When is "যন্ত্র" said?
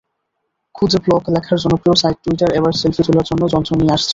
3.53-3.71